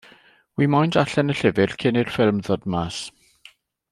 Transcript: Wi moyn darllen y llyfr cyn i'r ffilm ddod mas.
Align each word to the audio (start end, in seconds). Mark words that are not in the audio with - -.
Wi 0.59 0.65
moyn 0.75 0.93
darllen 0.95 1.33
y 1.35 1.35
llyfr 1.41 1.75
cyn 1.83 2.01
i'r 2.03 2.11
ffilm 2.15 2.43
ddod 2.47 2.67
mas. 2.77 3.01